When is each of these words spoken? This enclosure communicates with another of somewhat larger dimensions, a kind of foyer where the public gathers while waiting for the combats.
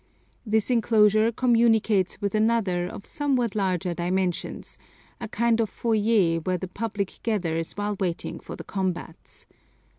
This 0.47 0.71
enclosure 0.71 1.31
communicates 1.31 2.19
with 2.19 2.33
another 2.33 2.87
of 2.87 3.05
somewhat 3.05 3.53
larger 3.53 3.93
dimensions, 3.93 4.79
a 5.19 5.27
kind 5.27 5.61
of 5.61 5.69
foyer 5.69 6.39
where 6.39 6.57
the 6.57 6.67
public 6.67 7.19
gathers 7.21 7.73
while 7.73 7.95
waiting 7.99 8.39
for 8.39 8.55
the 8.55 8.63
combats. 8.63 9.45